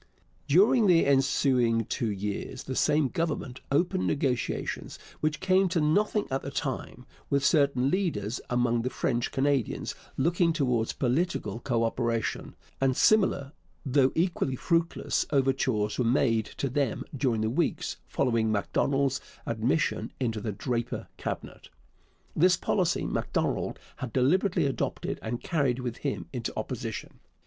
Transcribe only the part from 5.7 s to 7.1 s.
nothing at the time)